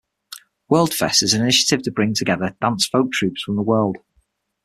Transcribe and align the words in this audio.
Worldfest 0.67 1.21
is 1.21 1.35
an 1.35 1.43
initiative 1.43 1.83
to 1.83 1.91
bring 1.91 2.15
together 2.15 2.47
folk 2.47 2.59
dance 2.59 2.89
troupes 3.11 3.43
from 3.43 3.55
the 3.55 3.61
world. 3.61 3.99